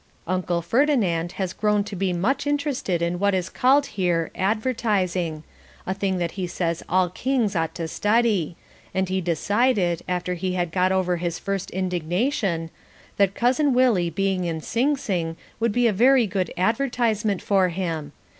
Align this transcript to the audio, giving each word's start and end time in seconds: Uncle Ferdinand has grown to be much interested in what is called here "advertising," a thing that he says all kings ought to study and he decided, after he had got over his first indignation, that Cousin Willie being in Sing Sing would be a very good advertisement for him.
Uncle 0.25 0.63
Ferdinand 0.63 1.33
has 1.33 1.53
grown 1.53 1.83
to 1.83 1.95
be 1.95 2.11
much 2.11 2.47
interested 2.47 3.03
in 3.03 3.19
what 3.19 3.35
is 3.35 3.49
called 3.51 3.85
here 3.85 4.31
"advertising," 4.33 5.43
a 5.85 5.93
thing 5.93 6.17
that 6.17 6.31
he 6.31 6.47
says 6.47 6.81
all 6.89 7.07
kings 7.09 7.55
ought 7.55 7.75
to 7.75 7.87
study 7.87 8.55
and 8.95 9.09
he 9.09 9.21
decided, 9.21 10.01
after 10.07 10.33
he 10.33 10.53
had 10.53 10.71
got 10.71 10.91
over 10.91 11.17
his 11.17 11.37
first 11.37 11.69
indignation, 11.69 12.71
that 13.17 13.35
Cousin 13.35 13.75
Willie 13.75 14.09
being 14.09 14.43
in 14.45 14.59
Sing 14.59 14.97
Sing 14.97 15.37
would 15.59 15.71
be 15.71 15.85
a 15.85 15.93
very 15.93 16.25
good 16.25 16.51
advertisement 16.57 17.39
for 17.43 17.69
him. 17.69 18.11